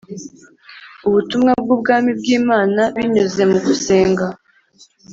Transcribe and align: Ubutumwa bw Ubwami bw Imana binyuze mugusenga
Ubutumwa 1.07 1.51
bw 1.63 1.69
Ubwami 1.75 2.11
bw 2.19 2.25
Imana 2.39 2.81
binyuze 2.97 3.41
mugusenga 3.51 4.25